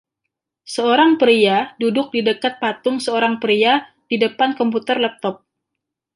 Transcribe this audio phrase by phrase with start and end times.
[0.75, 3.73] Seorang pria duduk di dekat patung seorang pria
[4.09, 5.35] di depan komputer laptop.